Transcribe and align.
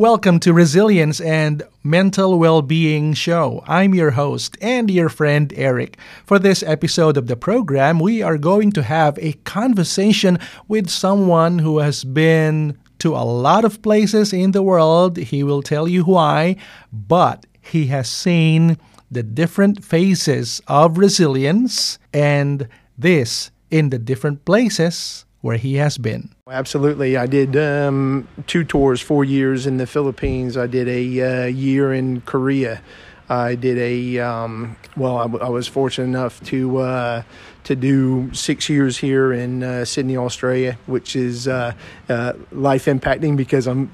Welcome 0.00 0.40
to 0.40 0.54
Resilience 0.54 1.20
and 1.20 1.62
Mental 1.84 2.38
Well-Being 2.38 3.12
Show. 3.12 3.62
I'm 3.66 3.94
your 3.94 4.12
host 4.12 4.56
and 4.62 4.90
your 4.90 5.10
friend 5.10 5.52
Eric. 5.54 5.98
For 6.24 6.38
this 6.38 6.62
episode 6.62 7.18
of 7.18 7.26
the 7.26 7.36
program, 7.36 7.98
we 8.00 8.22
are 8.22 8.38
going 8.38 8.72
to 8.72 8.82
have 8.82 9.18
a 9.18 9.34
conversation 9.44 10.38
with 10.68 10.88
someone 10.88 11.58
who 11.58 11.80
has 11.80 12.02
been 12.02 12.78
to 13.00 13.14
a 13.14 13.28
lot 13.28 13.66
of 13.66 13.82
places 13.82 14.32
in 14.32 14.52
the 14.52 14.62
world. 14.62 15.18
He 15.18 15.42
will 15.42 15.60
tell 15.60 15.86
you 15.86 16.04
why, 16.04 16.56
but 16.90 17.44
he 17.60 17.88
has 17.88 18.08
seen 18.08 18.78
the 19.10 19.22
different 19.22 19.84
phases 19.84 20.62
of 20.66 20.96
resilience 20.96 21.98
and 22.14 22.66
this 22.96 23.50
in 23.70 23.90
the 23.90 23.98
different 23.98 24.46
places 24.46 25.26
where 25.40 25.56
he 25.56 25.76
has 25.76 25.98
been. 25.98 26.30
Absolutely. 26.48 27.16
I 27.16 27.26
did 27.26 27.56
um, 27.56 28.28
two 28.46 28.64
tours, 28.64 29.00
four 29.00 29.24
years 29.24 29.66
in 29.66 29.78
the 29.78 29.86
Philippines. 29.86 30.56
I 30.56 30.66
did 30.66 30.88
a 30.88 31.44
uh, 31.44 31.46
year 31.46 31.92
in 31.92 32.20
Korea. 32.22 32.82
I 33.28 33.54
did 33.54 33.78
a 33.78 34.18
um, 34.18 34.76
well. 34.96 35.18
I, 35.18 35.22
w- 35.22 35.42
I 35.42 35.48
was 35.48 35.68
fortunate 35.68 36.06
enough 36.06 36.42
to 36.46 36.78
uh, 36.78 37.22
to 37.64 37.76
do 37.76 38.34
six 38.34 38.68
years 38.68 38.98
here 38.98 39.32
in 39.32 39.62
uh, 39.62 39.84
Sydney, 39.84 40.16
Australia, 40.16 40.76
which 40.86 41.14
is 41.14 41.46
uh, 41.46 41.72
uh, 42.08 42.32
life 42.50 42.86
impacting 42.86 43.36
because 43.36 43.68
I'm 43.68 43.92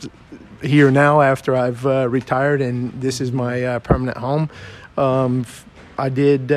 here 0.62 0.90
now 0.90 1.20
after 1.20 1.54
I've 1.54 1.84
uh, 1.86 2.08
retired, 2.08 2.62
and 2.62 2.98
this 2.98 3.20
is 3.20 3.30
my 3.30 3.78
permanent 3.80 4.16
home. 4.16 4.48
Um, 4.96 5.44
I 5.98 6.08
did 6.08 6.48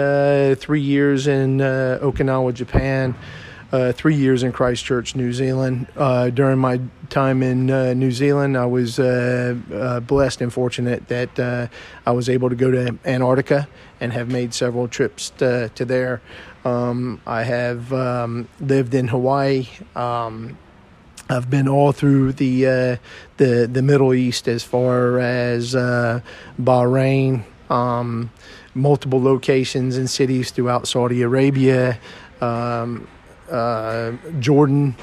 three 0.58 0.82
years 0.82 1.28
in 1.28 1.58
Okinawa, 1.58 2.54
Japan 2.54 3.14
uh, 3.72 3.92
three 3.92 4.16
years 4.16 4.44
in 4.44 4.52
Christchurch, 4.52 5.16
New 5.16 5.32
Zealand. 5.32 5.88
Uh, 5.96 6.30
during 6.30 6.60
my 6.60 6.82
time 7.10 7.44
in 7.44 7.70
uh, 7.70 7.94
New 7.94 8.12
Zealand, 8.12 8.58
I 8.58 8.66
was 8.66 9.00
uh, 9.00 9.56
uh, 9.74 10.00
blessed 10.00 10.42
and 10.42 10.52
fortunate 10.52 11.08
that 11.08 11.40
uh, 11.40 11.68
I 12.06 12.12
was 12.12 12.30
able 12.30 12.50
to 12.50 12.56
go 12.56 12.72
to 12.72 12.98
Antarctica 13.06 13.68
and 14.00 14.14
have 14.14 14.30
made 14.30 14.54
several 14.54 14.88
trips 14.88 15.30
to, 15.38 15.70
to 15.76 15.86
there. 15.86 16.22
Um, 16.66 17.22
I 17.26 17.44
have 17.44 17.94
um, 17.94 18.48
lived 18.60 18.94
in 18.94 19.08
Hawaii. 19.08 19.68
Um, 19.96 20.58
I've 21.30 21.50
been 21.50 21.68
all 21.68 21.92
through 21.92 22.34
the 22.34 22.98
the 23.38 23.70
the 23.72 23.82
Middle 23.84 24.16
East 24.16 24.48
as 24.48 24.64
far 24.64 25.20
as 25.20 25.76
Bahrain, 25.76 27.44
um, 27.70 28.32
multiple 28.74 29.22
locations 29.22 29.96
and 29.96 30.10
cities 30.10 30.50
throughout 30.50 30.88
Saudi 30.88 31.22
Arabia. 31.22 32.00
Um, 32.42 33.08
uh, 33.50 34.14
Jordan, 34.40 34.96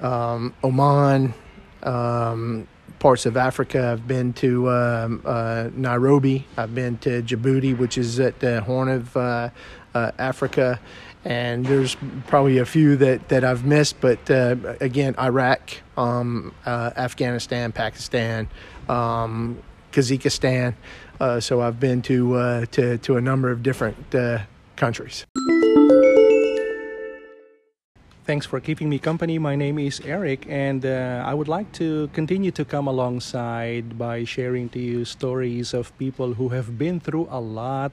um, 0.00 0.54
Oman, 0.62 1.34
um, 1.82 2.68
parts 2.98 3.26
of 3.26 3.36
Africa. 3.36 3.92
I've 3.92 4.06
been 4.06 4.32
to 4.34 4.70
um, 4.70 5.22
uh, 5.24 5.68
Nairobi. 5.74 6.46
I've 6.56 6.74
been 6.74 6.98
to 6.98 7.22
Djibouti, 7.22 7.76
which 7.76 7.98
is 7.98 8.20
at 8.20 8.40
the 8.40 8.60
Horn 8.60 8.88
of 8.88 9.16
uh, 9.16 9.50
uh 9.94 10.12
Africa. 10.18 10.80
And 11.22 11.66
there's 11.66 11.96
probably 12.28 12.58
a 12.58 12.64
few 12.64 12.96
that, 12.96 13.28
that 13.28 13.44
I've 13.44 13.66
missed, 13.66 14.00
but 14.00 14.30
uh, 14.30 14.56
again, 14.80 15.14
Iraq, 15.18 15.70
um, 15.98 16.54
uh, 16.64 16.92
Afghanistan, 16.96 17.72
Pakistan, 17.72 18.48
um, 18.88 19.58
Kazakhstan. 19.92 20.74
so 21.42 21.60
I've 21.60 21.78
been 21.78 22.00
to, 22.02 22.64
to, 22.66 22.96
to 22.96 23.16
a 23.18 23.20
number 23.20 23.50
of 23.50 23.62
different 23.62 24.14
countries. 24.76 25.26
Thanks 28.30 28.46
for 28.46 28.60
keeping 28.60 28.88
me 28.88 29.00
company. 29.00 29.40
My 29.40 29.56
name 29.56 29.76
is 29.80 30.00
Eric, 30.04 30.46
and 30.48 30.86
uh, 30.86 31.20
I 31.26 31.34
would 31.34 31.48
like 31.48 31.72
to 31.82 32.06
continue 32.12 32.52
to 32.52 32.64
come 32.64 32.86
alongside 32.86 33.98
by 33.98 34.22
sharing 34.22 34.68
to 34.68 34.78
you 34.78 35.04
stories 35.04 35.74
of 35.74 35.90
people 35.98 36.34
who 36.34 36.50
have 36.50 36.78
been 36.78 37.00
through 37.00 37.26
a 37.28 37.40
lot, 37.40 37.90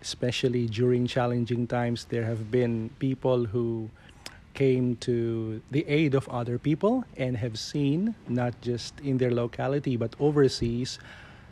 especially 0.00 0.68
during 0.68 1.08
challenging 1.08 1.66
times. 1.66 2.04
There 2.04 2.22
have 2.22 2.48
been 2.48 2.90
people 3.00 3.44
who 3.44 3.90
came 4.54 4.94
to 5.02 5.60
the 5.72 5.84
aid 5.88 6.14
of 6.14 6.28
other 6.28 6.60
people 6.60 7.02
and 7.16 7.36
have 7.36 7.58
seen, 7.58 8.14
not 8.28 8.54
just 8.60 9.00
in 9.00 9.18
their 9.18 9.32
locality 9.32 9.96
but 9.96 10.14
overseas, 10.20 11.00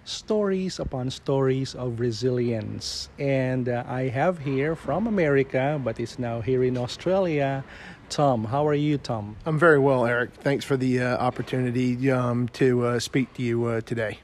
stories 0.04 0.78
upon 0.78 1.10
stories 1.10 1.74
of 1.74 1.98
resilience. 1.98 3.08
And 3.18 3.68
uh, 3.68 3.84
I 3.88 4.08
have 4.08 4.38
here 4.38 4.76
from 4.76 5.06
America, 5.06 5.80
but 5.82 5.98
it's 5.98 6.18
now 6.18 6.40
here 6.40 6.62
in 6.62 6.76
Australia, 6.76 7.64
Tom. 8.14 8.44
How 8.44 8.64
are 8.68 8.74
you, 8.74 8.96
Tom? 8.96 9.34
I'm 9.44 9.58
very 9.58 9.80
well, 9.80 10.06
Eric. 10.06 10.30
Thanks 10.34 10.64
for 10.64 10.76
the 10.76 11.00
uh, 11.00 11.16
opportunity 11.16 12.12
um, 12.12 12.46
to 12.50 12.86
uh, 12.86 12.98
speak 13.00 13.34
to 13.34 13.42
you 13.42 13.64
uh, 13.64 13.80
today. 13.80 14.20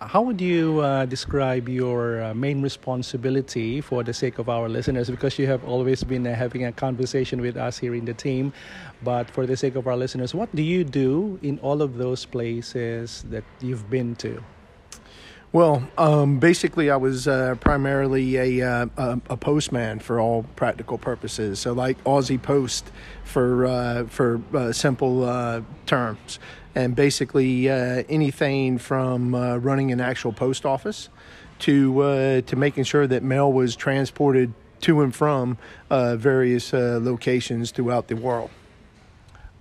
How 0.00 0.22
would 0.22 0.40
you 0.40 0.80
uh, 0.80 1.06
describe 1.06 1.68
your 1.68 2.20
uh, 2.20 2.34
main 2.34 2.62
responsibility 2.62 3.80
for 3.80 4.02
the 4.02 4.12
sake 4.12 4.40
of 4.40 4.48
our 4.48 4.68
listeners? 4.68 5.08
Because 5.08 5.38
you 5.38 5.46
have 5.46 5.64
always 5.64 6.02
been 6.02 6.26
uh, 6.26 6.34
having 6.34 6.64
a 6.64 6.72
conversation 6.72 7.40
with 7.40 7.56
us 7.56 7.78
here 7.78 7.94
in 7.94 8.06
the 8.06 8.12
team, 8.12 8.52
but 9.04 9.30
for 9.30 9.46
the 9.46 9.56
sake 9.56 9.76
of 9.76 9.86
our 9.86 9.96
listeners, 9.96 10.34
what 10.34 10.52
do 10.52 10.62
you 10.64 10.82
do 10.82 11.38
in 11.42 11.60
all 11.60 11.82
of 11.82 11.98
those 11.98 12.26
places 12.26 13.24
that 13.30 13.44
you've 13.60 13.88
been 13.88 14.16
to? 14.16 14.42
Well, 15.56 15.88
um, 15.96 16.38
basically, 16.38 16.90
I 16.90 16.98
was 16.98 17.26
uh, 17.26 17.54
primarily 17.58 18.36
a, 18.36 18.60
uh, 18.60 18.86
a, 18.98 19.20
a 19.30 19.36
postman 19.38 20.00
for 20.00 20.20
all 20.20 20.42
practical 20.54 20.98
purposes. 20.98 21.60
So, 21.60 21.72
like 21.72 21.96
Aussie 22.04 22.42
Post 22.42 22.92
for 23.24 23.64
uh, 23.64 24.04
for 24.04 24.42
uh, 24.52 24.72
simple 24.72 25.24
uh, 25.24 25.62
terms, 25.86 26.40
and 26.74 26.94
basically 26.94 27.70
uh, 27.70 28.02
anything 28.10 28.76
from 28.76 29.34
running 29.34 29.92
an 29.92 30.00
actual 30.02 30.34
post 30.34 30.66
office 30.66 31.08
to 31.60 32.42
to 32.42 32.54
making 32.54 32.84
sure 32.84 33.06
that 33.06 33.22
mail 33.22 33.50
was 33.50 33.76
transported 33.76 34.52
to 34.82 35.00
and 35.00 35.14
from 35.14 35.56
various 35.88 36.74
locations 36.74 37.70
throughout 37.70 38.08
the 38.08 38.16
world. 38.16 38.50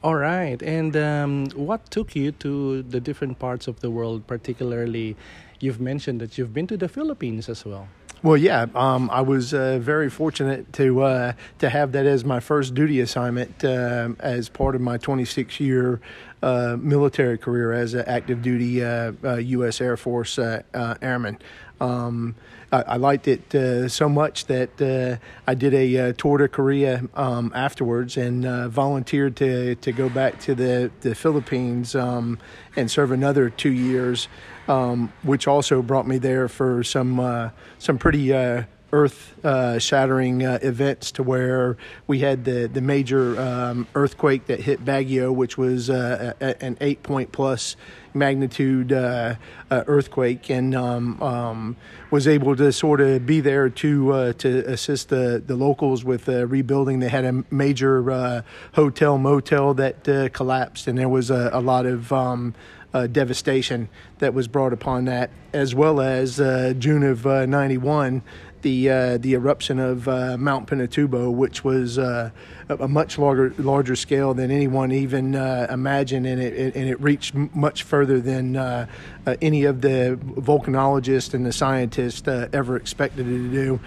All 0.06 0.13
right. 0.13 0.62
And 0.62 0.95
um, 0.97 1.47
what 1.56 1.89
took 1.89 2.16
you 2.16 2.31
to 2.33 2.83
the 2.83 3.00
different 3.00 3.39
parts 3.39 3.67
of 3.67 3.79
the 3.79 3.89
world, 3.89 4.27
particularly 4.27 5.16
you've 5.60 5.80
mentioned 5.80 6.22
that 6.22 6.38
you've 6.38 6.54
been 6.54 6.68
to 6.68 6.78
the 6.78 6.88
Philippines 6.88 7.50
as 7.50 7.66
well. 7.66 7.88
Well, 8.24 8.38
yeah, 8.38 8.66
um, 8.74 9.10
I 9.12 9.22
was 9.22 9.54
uh, 9.54 9.78
very 9.80 10.10
fortunate 10.10 10.74
to 10.74 11.04
uh, 11.04 11.34
to 11.60 11.70
have 11.70 11.92
that 11.92 12.08
as 12.08 12.26
my 12.26 12.40
first 12.40 12.74
duty 12.74 13.00
assignment 13.02 13.64
uh, 13.64 14.10
as 14.20 14.50
part 14.50 14.74
of 14.74 14.82
my 14.82 14.98
26 14.98 15.60
year 15.60 16.02
uh, 16.42 16.76
military 16.80 17.38
career 17.38 17.72
as 17.72 17.94
an 17.94 18.04
active 18.08 18.42
duty 18.42 18.78
U.S. 18.78 19.82
Uh, 19.82 19.84
uh, 19.84 19.88
Air 19.88 19.98
Force 19.98 20.40
airman. 20.40 21.38
Um, 21.80 22.36
I, 22.72 22.81
I, 22.81 22.97
liked 22.97 23.28
it 23.28 23.53
uh, 23.53 23.90
so 23.90 24.08
much 24.08 24.46
that 24.46 24.81
uh, 24.81 25.24
I 25.46 25.56
did 25.56 25.74
a 25.74 25.97
uh, 25.97 26.13
tour 26.13 26.38
to 26.38 26.47
Korea 26.47 27.03
um, 27.16 27.52
afterwards 27.53 28.18
and 28.18 28.46
uh, 28.46 28.69
volunteered 28.69 29.36
to, 29.38 29.75
to 29.75 29.91
go 29.91 30.08
back 30.09 30.40
to 30.41 30.56
the, 30.56 30.91
the 31.02 31.16
Philippines 31.16 31.96
um, 31.96 32.40
and 32.75 32.90
serve 32.90 33.12
another 33.12 33.50
two 33.50 33.72
years, 33.72 34.28
um, 34.68 35.12
which 35.24 35.47
also 35.47 35.81
brought 35.81 36.08
me 36.08 36.18
there 36.18 36.47
for 36.47 36.84
some 36.84 37.19
uh, 37.19 37.50
some 37.78 37.97
pretty 37.97 38.34
uh, 38.34 38.63
earth 38.95 39.35
uh, 39.44 39.78
shattering 39.78 40.45
uh, 40.45 40.57
events 40.61 41.11
to 41.11 41.22
where 41.22 41.75
we 42.07 42.19
had 42.19 42.45
the, 42.45 42.69
the 42.72 42.79
major 42.79 43.38
um, 43.39 43.85
earthquake 43.94 44.45
that 44.47 44.61
hit 44.61 44.85
Baguio, 44.85 45.35
which 45.35 45.57
was 45.57 45.89
uh, 45.89 46.33
a, 46.39 46.63
an 46.63 46.78
eight 46.79 47.03
point 47.03 47.33
plus 47.33 47.75
magnitude 48.13 48.94
uh, 48.94 49.35
uh, 49.69 49.83
earthquake, 49.88 50.50
and 50.50 50.73
um, 50.73 51.22
um, 51.22 51.75
was 52.09 52.25
able 52.25 52.56
to 52.56 52.72
sort 52.72 53.01
of 53.01 53.25
be 53.25 53.41
there 53.41 53.69
to 53.69 54.13
uh, 54.13 54.33
to 54.33 54.59
assist 54.72 55.09
the, 55.09 55.44
the 55.45 55.57
locals 55.57 56.06
with 56.06 56.30
rebuilding. 56.30 57.00
They 57.00 57.09
had 57.09 57.25
a 57.25 57.44
major 57.51 58.44
hotel 58.74 59.18
motel 59.18 59.74
that 59.74 60.31
collapsed, 60.31 60.88
and 60.88 60.98
there 60.98 61.09
was 61.09 61.30
a, 61.30 61.50
a 61.51 61.59
lot 61.59 61.86
of 61.86 62.13
um, 62.13 62.56
uh, 62.95 63.07
devastation 63.07 63.89
that 64.19 64.33
was 64.33 64.48
brought 64.48 64.71
upon 64.71 65.03
that, 65.06 65.30
as 65.51 65.75
well 65.75 66.00
as 66.00 66.39
uh, 66.39 66.74
June 66.80 67.03
of 67.03 67.25
'91, 67.25 68.24
the 68.65 68.89
uh, 68.89 69.17
the 69.19 69.33
eruption 69.35 69.77
of 69.77 70.07
uh, 70.07 70.38
Mount 70.38 70.67
Pinatubo, 70.67 71.31
which 71.31 71.63
was 71.63 72.00
uh, 72.00 72.31
a 72.67 72.88
much 72.88 73.19
larger 73.19 73.53
larger 73.59 73.95
scale 73.95 74.33
than 74.33 74.50
anyone 74.50 74.91
even 74.91 75.35
uh, 75.35 75.67
imagined, 75.69 76.25
and 76.25 76.41
it, 76.41 76.75
and 76.75 76.89
it 76.89 77.00
reached 77.00 77.35
much 77.35 77.83
further 77.83 78.19
than 78.19 78.57
uh, 78.57 78.88
uh, 79.27 79.35
any 79.39 79.65
of 79.65 79.81
the 79.81 80.19
volcanologists 80.23 81.35
and 81.35 81.45
the 81.45 81.53
scientists 81.53 82.27
ever 82.27 82.75
expected 82.75 83.27
it 83.27 83.38
to 83.38 83.51
do. 83.51 83.79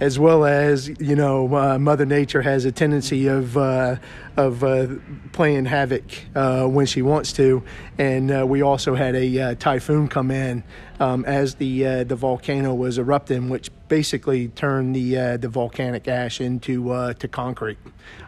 As 0.00 0.18
well 0.18 0.44
as 0.44 0.88
you 1.00 1.14
know, 1.14 1.46
Mother 1.78 2.04
Nature 2.04 2.42
has 2.42 2.64
a 2.64 2.72
tendency 2.72 3.28
of 3.28 3.56
of 3.56 5.00
playing 5.30 5.66
havoc 5.66 6.02
when 6.34 6.86
she 6.86 7.02
wants 7.02 7.32
to, 7.34 7.62
and 7.98 8.48
we 8.48 8.62
also 8.62 8.96
had 8.96 9.14
a 9.14 9.54
typhoon 9.54 10.08
come 10.08 10.32
in 10.32 10.64
um, 10.98 11.24
as 11.24 11.54
the 11.54 12.02
the 12.02 12.16
volcano 12.16 12.74
was 12.74 12.98
erupting, 12.98 13.48
which 13.48 13.70
basically 13.98 14.48
turn 14.48 14.92
the 14.92 15.36
the 15.36 15.48
volcanic 15.48 16.08
ash 16.08 16.40
into 16.40 16.76
to 17.20 17.28
concrete. 17.28 17.78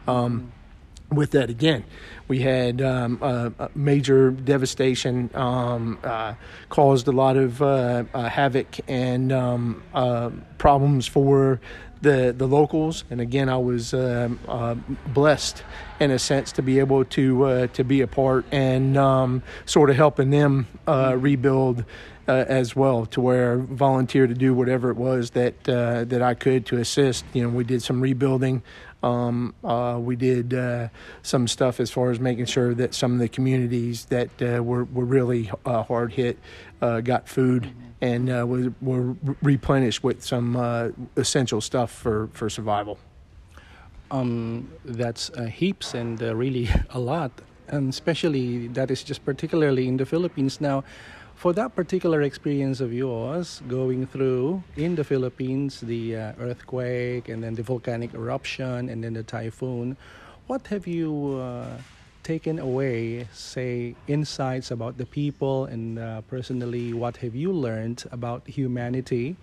Um, 0.07 0.53
with 1.11 1.31
that 1.31 1.49
again 1.51 1.85
we 2.29 2.41
had 2.41 2.83
um, 2.83 3.19
uh, 3.23 3.69
major 3.75 4.31
devastation, 4.31 5.31
um, 5.35 5.99
uh, 6.03 6.35
caused 6.69 7.07
a 7.09 7.13
lot 7.13 7.37
of 7.37 7.63
uh, 7.63 8.05
uh, 8.13 8.29
havoc 8.29 8.79
and 8.89 9.33
um, 9.33 9.83
uh, 9.95 10.31
problems 10.59 11.07
for 11.07 11.61
the 12.03 12.35
the 12.37 12.47
locals. 12.47 13.05
And 13.11 13.21
again, 13.21 13.49
I 13.49 13.57
was 13.57 13.95
blessed 15.15 15.63
in 16.01 16.11
a 16.11 16.19
sense 16.19 16.53
to 16.53 16.63
be 16.63 16.79
able 16.79 17.05
to 17.05 17.69
to 17.69 17.85
be 17.85 18.01
a 18.01 18.07
part 18.07 18.45
and 18.53 18.97
um, 18.97 19.43
sort 19.65 19.91
of 19.91 19.97
helping 19.97 20.31
them 20.31 20.67
rebuild 20.87 21.85
uh, 22.29 22.45
as 22.49 22.75
well, 22.75 23.07
to 23.07 23.21
where 23.21 23.53
I 23.53 23.57
volunteered 23.57 24.31
to 24.31 24.35
do 24.35 24.53
whatever 24.53 24.91
it 24.91 24.97
was 24.97 25.31
that 25.31 25.69
uh, 25.69 26.05
that 26.05 26.23
I 26.23 26.35
could 26.35 26.67
to 26.67 26.79
assist. 26.79 27.25
You 27.33 27.43
know, 27.43 27.49
we 27.49 27.65
did 27.65 27.83
some 27.83 28.01
rebuilding. 28.01 28.63
Um, 29.03 29.55
uh, 29.63 29.99
we 30.01 30.17
did 30.17 30.53
uh, 30.53 30.89
some 31.23 31.47
stuff 31.47 31.79
as 31.79 31.91
far 31.91 32.11
as 32.11 32.19
making 32.19 32.47
sure 32.47 32.75
that 32.75 32.95
some 32.95 33.13
of 33.13 33.19
the 33.21 33.29
communities 33.29 34.07
that 34.07 34.31
uh, 34.43 34.63
were 34.63 34.85
were 34.85 35.05
really 35.05 35.51
uh, 35.65 35.83
hard 35.85 36.13
hit 36.13 36.39
got 36.81 37.29
food 37.29 37.73
and 38.01 38.29
were, 38.81 39.15
replenished 39.43 40.03
with 40.03 40.25
some 40.25 40.57
essential 41.17 41.61
stuff 41.61 41.91
for 41.93 42.29
for 42.33 42.51
survival. 42.51 42.99
Um, 44.11 44.71
that's 44.85 45.31
heaps 45.51 45.95
and 45.95 46.21
really 46.21 46.69
a 46.91 46.99
lot, 46.99 47.31
and 47.69 47.89
especially 47.91 48.69
that 48.69 48.91
is 48.91 49.05
just 49.05 49.25
particularly 49.25 49.87
in 49.87 49.97
the 49.97 50.07
Philippines 50.07 50.61
now 50.61 50.83
for 51.37 51.53
that 51.53 51.77
particular 51.77 52.23
experience 52.23 52.81
of 52.81 52.93
yours 52.93 53.63
going 53.69 54.07
through 54.07 54.63
in 54.77 54.97
the 54.97 55.05
Philippines 55.05 55.81
the 55.81 56.17
uh, 56.17 56.33
earthquake 56.41 57.29
and 57.29 57.45
then 57.45 57.55
the 57.55 57.63
volcanic 57.63 58.15
eruption 58.15 58.89
and 58.89 59.05
then 59.05 59.13
the 59.13 59.23
typhoon 59.23 59.97
what 60.47 60.67
have 60.69 60.87
you 60.87 61.37
uh, 61.37 61.77
taken 62.23 62.59
away 62.59 63.29
say 63.33 63.95
insights 64.09 64.71
about 64.71 64.97
the 64.97 65.07
people 65.07 65.67
and 65.67 65.99
uh, 65.99 66.23
personally 66.23 66.93
what 66.93 67.19
have 67.19 67.35
you 67.35 67.53
learned 67.53 68.03
about 68.11 68.47
humanity 68.49 69.37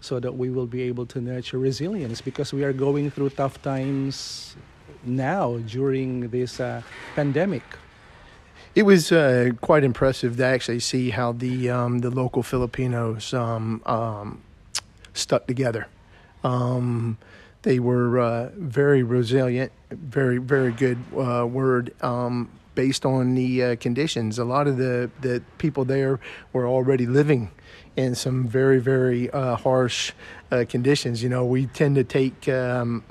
so 0.00 0.18
that 0.18 0.32
we 0.32 0.50
will 0.50 0.66
be 0.66 0.82
able 0.82 1.06
to 1.06 1.20
nurture 1.20 1.58
resilience? 1.58 2.20
Because 2.20 2.52
we 2.52 2.64
are 2.64 2.72
going 2.72 3.10
through 3.10 3.30
tough 3.30 3.60
times 3.62 4.56
now 5.04 5.58
during 5.66 6.28
this 6.28 6.60
uh, 6.60 6.82
pandemic 7.14 7.62
it 8.74 8.84
was 8.84 9.10
uh, 9.10 9.50
quite 9.60 9.84
impressive 9.84 10.36
to 10.36 10.44
actually 10.44 10.80
see 10.80 11.10
how 11.10 11.32
the 11.32 11.70
um, 11.70 11.98
the 11.98 12.10
local 12.10 12.42
Filipinos 12.42 13.34
um, 13.34 13.82
um, 13.86 14.42
stuck 15.12 15.46
together. 15.46 15.88
Um, 16.44 17.18
they 17.62 17.78
were 17.78 18.18
uh, 18.18 18.50
very 18.54 19.02
resilient, 19.02 19.72
very 19.90 20.38
very 20.38 20.72
good 20.72 20.98
uh, 21.16 21.46
word 21.46 21.92
um, 22.02 22.48
based 22.74 23.04
on 23.04 23.34
the 23.34 23.62
uh, 23.62 23.76
conditions. 23.76 24.38
A 24.38 24.44
lot 24.44 24.66
of 24.66 24.76
the 24.76 25.10
the 25.20 25.42
people 25.58 25.84
there 25.84 26.20
were 26.52 26.66
already 26.66 27.06
living 27.06 27.50
in 27.96 28.14
some 28.14 28.46
very 28.46 28.78
very 28.78 29.30
uh, 29.30 29.56
harsh 29.56 30.12
uh, 30.52 30.64
conditions. 30.68 31.22
You 31.22 31.28
know, 31.28 31.44
we 31.44 31.66
tend 31.66 31.96
to 31.96 32.04
take 32.04 32.48
um, 32.48 33.02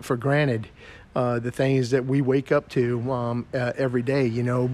for 0.00 0.16
granted. 0.16 0.68
Uh, 1.16 1.38
the 1.38 1.50
things 1.50 1.92
that 1.92 2.04
we 2.04 2.20
wake 2.20 2.52
up 2.52 2.68
to 2.68 3.10
um, 3.10 3.46
uh, 3.54 3.72
every 3.78 4.02
day. 4.02 4.26
You 4.26 4.42
know, 4.42 4.70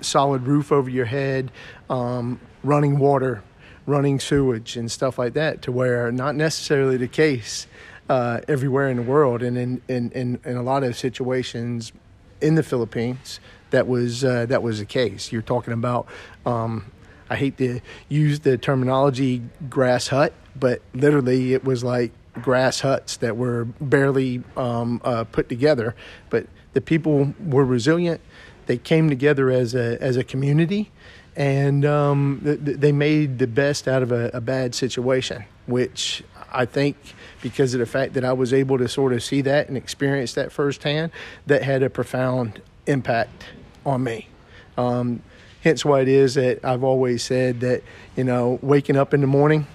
solid 0.00 0.42
roof 0.42 0.72
over 0.72 0.90
your 0.90 1.04
head, 1.04 1.52
um, 1.88 2.40
running 2.64 2.98
water, 2.98 3.44
running 3.86 4.18
sewage, 4.18 4.76
and 4.76 4.90
stuff 4.90 5.20
like 5.20 5.34
that, 5.34 5.62
to 5.62 5.70
where 5.70 6.10
not 6.10 6.34
necessarily 6.34 6.96
the 6.96 7.06
case 7.06 7.68
uh, 8.08 8.40
everywhere 8.48 8.88
in 8.88 8.96
the 8.96 9.04
world. 9.04 9.40
And 9.40 9.56
in, 9.56 9.80
in, 9.86 10.10
in, 10.10 10.40
in, 10.44 10.56
a 10.56 10.64
lot 10.64 10.82
of 10.82 10.96
situations 10.96 11.92
in 12.40 12.56
the 12.56 12.64
Philippines, 12.64 13.38
that 13.70 13.86
was, 13.86 14.24
uh, 14.24 14.46
that 14.46 14.64
was 14.64 14.80
the 14.80 14.84
case. 14.84 15.30
You're 15.30 15.42
talking 15.42 15.74
about, 15.74 16.08
um, 16.44 16.90
I 17.30 17.36
hate 17.36 17.56
to 17.58 17.80
use 18.08 18.40
the 18.40 18.58
terminology 18.58 19.42
grass 19.70 20.08
hut, 20.08 20.32
but 20.58 20.82
literally 20.92 21.54
it 21.54 21.62
was 21.62 21.84
like 21.84 22.10
grass 22.38 22.80
huts 22.80 23.16
that 23.18 23.36
were 23.36 23.66
barely 23.80 24.42
um, 24.56 25.00
uh, 25.04 25.24
put 25.24 25.48
together. 25.48 25.94
But 26.30 26.46
the 26.72 26.80
people 26.80 27.34
were 27.44 27.64
resilient 27.64 28.20
they 28.68 28.76
came 28.76 29.08
together 29.08 29.50
as 29.50 29.74
a 29.74 30.00
as 30.00 30.16
a 30.16 30.22
community, 30.22 30.90
and 31.34 31.86
um, 31.86 32.40
th- 32.44 32.58
they 32.60 32.92
made 32.92 33.38
the 33.38 33.46
best 33.46 33.88
out 33.88 34.02
of 34.02 34.12
a, 34.12 34.30
a 34.34 34.42
bad 34.42 34.74
situation. 34.74 35.44
Which 35.66 36.22
I 36.52 36.66
think, 36.66 36.96
because 37.40 37.72
of 37.72 37.80
the 37.80 37.86
fact 37.86 38.12
that 38.12 38.24
I 38.24 38.34
was 38.34 38.52
able 38.52 38.76
to 38.76 38.86
sort 38.86 39.14
of 39.14 39.22
see 39.22 39.40
that 39.40 39.68
and 39.68 39.76
experience 39.76 40.34
that 40.34 40.52
firsthand, 40.52 41.12
that 41.46 41.62
had 41.62 41.82
a 41.82 41.88
profound 41.88 42.60
impact 42.86 43.46
on 43.86 44.04
me. 44.04 44.28
Um, 44.76 45.22
hence 45.62 45.82
why 45.82 46.02
it 46.02 46.08
is 46.08 46.34
that 46.34 46.62
I've 46.62 46.84
always 46.84 47.22
said 47.22 47.60
that 47.60 47.82
you 48.16 48.24
know 48.24 48.58
waking 48.60 48.96
up 48.96 49.14
in 49.14 49.22
the 49.22 49.26
morning 49.26 49.66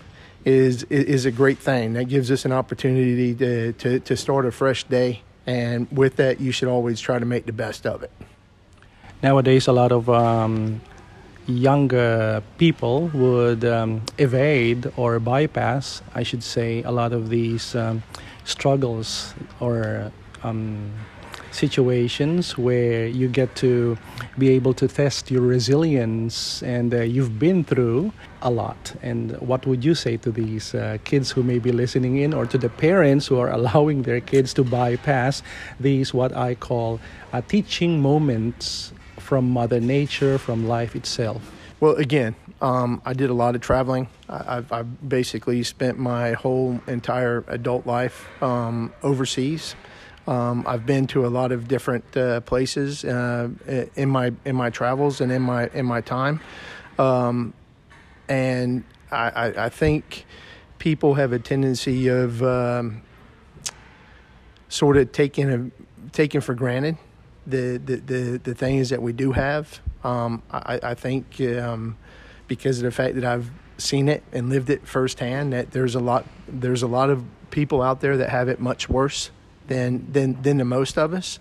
is 0.46 0.84
is 0.90 1.26
a 1.26 1.32
great 1.32 1.60
thing. 1.60 1.94
That 1.94 2.06
gives 2.06 2.32
us 2.32 2.46
an 2.46 2.52
opportunity 2.52 3.34
to 3.36 3.74
to, 3.74 4.00
to 4.00 4.18
start 4.18 4.46
a 4.46 4.52
fresh 4.52 4.84
day, 4.84 5.22
and 5.46 5.88
with 5.92 6.16
that, 6.18 6.40
you 6.40 6.52
should 6.52 6.70
always 6.70 7.00
try 7.00 7.20
to 7.20 7.26
make 7.26 7.46
the 7.46 7.54
best 7.54 7.86
of 7.86 8.04
it 8.04 8.12
nowadays 9.24 9.68
a 9.68 9.72
lot 9.72 9.92
of 9.92 10.10
um, 10.10 10.82
younger 11.48 12.44
people 12.58 13.08
would 13.14 13.64
um, 13.64 14.02
evade 14.18 14.92
or 14.98 15.20
bypass, 15.20 16.02
I 16.14 16.24
should 16.24 16.44
say, 16.44 16.84
a 16.84 16.92
lot 16.92 17.14
of 17.14 17.30
these 17.30 17.74
um, 17.74 18.04
struggles 18.44 19.34
or 19.62 20.12
um, 20.44 20.92
situations 21.54 22.58
where 22.58 23.08
you 23.08 23.28
get 23.28 23.56
to 23.56 23.98
be 24.38 24.50
able 24.50 24.74
to 24.74 24.88
test 24.88 25.30
your 25.30 25.42
resilience 25.42 26.64
and 26.64 26.94
uh, 26.94 27.02
you've 27.02 27.38
been 27.40 27.64
through 27.64 28.12
a 28.42 28.50
lot. 28.50 28.94
And 29.02 29.40
what 29.40 29.66
would 29.66 29.86
you 29.86 29.96
say 29.96 30.18
to 30.18 30.32
these 30.32 30.76
uh, 30.76 30.98
kids 31.04 31.32
who 31.32 31.44
may 31.44 31.60
be 31.60 31.72
listening 31.72 32.18
in 32.18 32.34
or 32.34 32.46
to 32.48 32.58
the 32.58 32.70
parents 32.70 33.28
who 33.28 33.40
are 33.40 33.52
allowing 33.60 34.04
their 34.04 34.20
kids 34.20 34.54
to 34.56 34.64
bypass 34.64 35.44
these, 35.80 36.14
what 36.14 36.36
I 36.36 36.56
call 36.56 37.00
uh, 37.32 37.42
teaching 37.42 38.02
moments 38.02 38.92
from 39.20 39.50
Mother 39.50 39.80
Nature, 39.80 40.38
from 40.38 40.68
life 40.68 40.96
itself? 40.96 41.52
Well, 41.80 41.96
again, 41.96 42.36
um, 42.62 43.02
I 43.06 43.14
did 43.14 43.30
a 43.30 43.34
lot 43.34 43.56
of 43.56 43.62
traveling. 43.62 44.08
I, 44.30 44.56
have 44.56 44.72
I've 44.72 45.10
basically 45.10 45.64
spent 45.64 46.00
my 46.00 46.32
whole 46.32 46.80
entire 46.88 47.44
adult 47.48 47.86
life 47.86 48.28
um, 48.42 48.94
overseas. 49.04 49.76
Um, 50.26 50.64
I've 50.68 50.86
been 50.86 51.08
to 51.08 51.26
a 51.26 51.28
lot 51.28 51.52
of 51.52 51.68
different 51.68 52.16
uh, 52.16 52.40
places 52.42 53.04
uh, 53.04 53.50
in 53.96 54.10
my 54.10 54.32
in 54.46 54.56
my 54.56 54.70
travels 54.70 55.20
and 55.20 55.32
in 55.32 55.42
my 55.42 55.68
in 55.74 55.86
my 55.86 56.00
time, 56.00 56.40
um, 56.98 57.54
and 58.30 58.86
I, 59.12 59.30
I, 59.30 59.66
I, 59.66 59.70
think 59.70 60.26
people 60.80 61.16
have 61.16 61.34
a 61.34 61.40
tendency 61.40 62.08
of 62.08 62.42
um, 62.42 63.02
sort 64.70 64.96
of 64.96 65.12
taking 65.12 65.50
a 65.52 66.12
taking 66.14 66.40
for 66.40 66.54
granted 66.54 66.98
the, 67.46 67.78
the, 67.78 67.96
the, 67.98 68.38
the 68.44 68.56
things 68.56 68.90
that 68.90 69.02
we 69.02 69.12
do 69.12 69.32
have. 69.34 69.80
Um, 70.04 70.42
I, 70.52 70.80
I 70.82 70.94
think 70.94 71.42
um, 71.42 71.98
because 72.48 72.78
of 72.78 72.84
the 72.84 72.92
fact 72.92 73.16
that 73.16 73.26
I've 73.26 73.52
seen 73.78 74.08
it 74.08 74.24
and 74.32 74.50
lived 74.50 74.70
it 74.70 74.88
firsthand, 74.88 75.54
that 75.54 75.72
there's 75.72 75.96
a 75.96 76.00
lot 76.00 76.26
there's 76.48 76.84
a 76.84 76.88
lot 76.88 77.10
of 77.10 77.24
people 77.52 77.82
out 77.82 78.02
there 78.02 78.18
that 78.18 78.30
have 78.30 78.48
it 78.50 78.60
much 78.60 78.90
worse 78.90 79.32
than 79.68 80.12
than 80.12 80.42
than 80.42 80.58
the 80.58 80.66
most 80.66 80.98
of 80.98 81.14
us. 81.14 81.40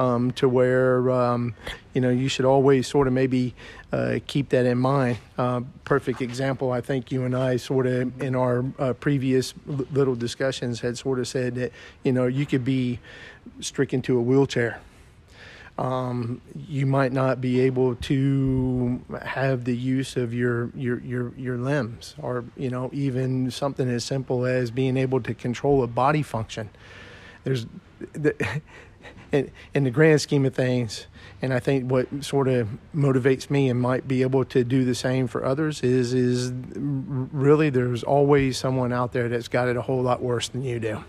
Um, 0.00 0.30
to 0.34 0.48
where 0.48 1.10
um, 1.10 1.56
you 1.92 2.00
know 2.00 2.10
you 2.10 2.28
should 2.28 2.44
always 2.44 2.86
sort 2.86 3.08
of 3.08 3.12
maybe 3.12 3.52
uh, 3.92 4.20
keep 4.28 4.50
that 4.50 4.64
in 4.64 4.78
mind. 4.78 5.18
Uh, 5.36 5.62
perfect 5.84 6.22
example, 6.22 6.70
I 6.70 6.80
think 6.80 7.10
you 7.10 7.24
and 7.24 7.34
I 7.34 7.56
sort 7.56 7.88
of 7.88 8.22
in 8.22 8.36
our 8.36 8.64
uh, 8.78 8.92
previous 8.92 9.54
little 9.66 10.14
discussions 10.14 10.78
had 10.80 10.96
sort 10.96 11.18
of 11.18 11.26
said 11.26 11.56
that 11.56 11.72
you 12.04 12.12
know 12.12 12.28
you 12.28 12.46
could 12.46 12.64
be 12.64 13.00
stricken 13.60 14.00
to 14.02 14.16
a 14.16 14.22
wheelchair 14.22 14.80
um, 15.78 16.40
you 16.56 16.86
might 16.86 17.12
not 17.12 17.40
be 17.40 17.60
able 17.60 17.94
to 17.94 19.00
have 19.22 19.64
the 19.64 19.76
use 19.76 20.16
of 20.16 20.34
your, 20.34 20.70
your 20.74 20.98
your 21.00 21.32
your 21.36 21.56
limbs, 21.56 22.16
or 22.20 22.44
you 22.56 22.68
know 22.68 22.90
even 22.92 23.50
something 23.52 23.88
as 23.88 24.04
simple 24.04 24.44
as 24.44 24.72
being 24.72 24.96
able 24.96 25.20
to 25.20 25.34
control 25.34 25.84
a 25.84 25.86
body 25.86 26.22
function. 26.22 26.68
There's 27.44 27.66
the, 28.12 28.34
in, 29.32 29.50
in 29.74 29.84
the 29.84 29.90
grand 29.90 30.20
scheme 30.20 30.46
of 30.46 30.54
things, 30.54 31.06
and 31.42 31.52
I 31.52 31.60
think 31.60 31.90
what 31.90 32.24
sort 32.24 32.48
of 32.48 32.68
motivates 32.94 33.50
me 33.50 33.68
and 33.68 33.80
might 33.80 34.08
be 34.08 34.22
able 34.22 34.44
to 34.46 34.64
do 34.64 34.84
the 34.84 34.94
same 34.94 35.26
for 35.26 35.44
others 35.44 35.82
is 35.82 36.14
is 36.14 36.52
really 36.74 37.70
there's 37.70 38.02
always 38.02 38.58
someone 38.58 38.92
out 38.92 39.12
there 39.12 39.28
that's 39.28 39.48
got 39.48 39.68
it 39.68 39.76
a 39.76 39.82
whole 39.82 40.02
lot 40.02 40.22
worse 40.22 40.48
than 40.48 40.62
you 40.62 40.78
do. 40.78 41.04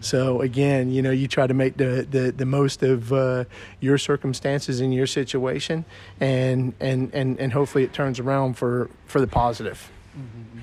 So 0.00 0.40
again, 0.40 0.90
you 0.90 1.02
know, 1.02 1.10
you 1.10 1.26
try 1.26 1.46
to 1.46 1.54
make 1.54 1.76
the 1.76 2.06
the, 2.08 2.30
the 2.30 2.46
most 2.46 2.82
of 2.82 3.12
uh, 3.12 3.44
your 3.80 3.98
circumstances 3.98 4.80
in 4.80 4.92
your 4.92 5.06
situation, 5.06 5.84
and 6.20 6.74
and 6.80 7.12
and 7.14 7.38
and 7.40 7.52
hopefully 7.52 7.84
it 7.84 7.92
turns 7.92 8.20
around 8.20 8.54
for 8.54 8.90
for 9.06 9.20
the 9.20 9.26
positive. 9.26 9.90
Mm-hmm, 10.16 10.40
mm-hmm. 10.40 10.55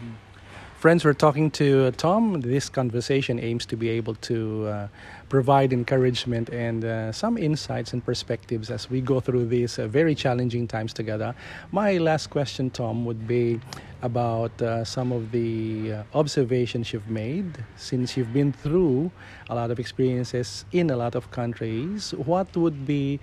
Friends, 0.84 1.06
we're 1.06 1.13
talking 1.13 1.50
to 1.52 1.92
Tom. 1.92 2.42
This 2.42 2.68
conversation 2.68 3.40
aims 3.40 3.66
to 3.68 3.78
be 3.78 3.88
able 3.88 4.16
to 4.16 4.68
uh, 4.68 4.88
provide 5.30 5.74
encouragement 5.74 6.50
and 6.50 6.86
uh, 6.86 7.12
some 7.12 7.38
insights 7.38 7.94
and 7.94 8.06
perspectives 8.06 8.70
as 8.70 8.89
we 8.89 9.01
go 9.01 9.20
through 9.20 9.46
these 9.46 9.80
uh, 9.80 9.88
very 9.88 10.15
challenging 10.15 10.68
times 10.68 10.94
together. 10.94 11.34
My 11.72 11.98
last 11.98 12.30
question, 12.30 12.70
Tom, 12.70 13.06
would 13.06 13.27
be 13.27 13.60
about 14.03 14.62
uh, 14.62 14.84
some 14.84 15.13
of 15.13 15.32
the 15.32 15.94
uh, 15.94 16.03
observations 16.13 16.92
you've 16.92 17.10
made 17.10 17.46
since 17.77 18.18
you've 18.18 18.34
been 18.34 18.51
through 18.51 19.10
a 19.50 19.56
lot 19.56 19.72
of 19.72 19.80
experiences 19.80 20.65
in 20.74 20.89
a 20.89 20.96
lot 20.96 21.15
of 21.15 21.32
countries. 21.32 22.13
What 22.25 22.56
would 22.58 22.86
be, 22.86 23.20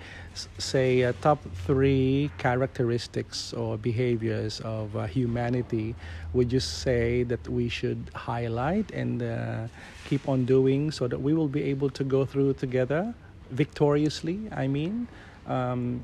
say, 0.57 1.03
uh, 1.03 1.13
top 1.21 1.39
three 1.67 2.31
characteristics 2.39 3.53
or 3.53 3.77
behaviors 3.77 4.59
of 4.61 4.95
uh, 4.97 5.05
humanity 5.05 5.93
would 6.33 6.51
you 6.51 6.59
say 6.59 7.23
that 7.23 7.47
we 7.47 7.69
should 7.69 8.09
highlight 8.15 8.89
and 8.91 9.21
keep 10.11 10.23
on 10.33 10.39
doing 10.45 10.91
so 10.91 11.07
that 11.11 11.21
we 11.27 11.31
will 11.33 11.51
be 11.59 11.63
able 11.73 11.89
to 11.99 12.03
go 12.03 12.21
through 12.31 12.53
together 12.65 13.01
victoriously? 13.63 14.37
I 14.63 14.67
mean. 14.67 15.07
Um, 15.57 16.03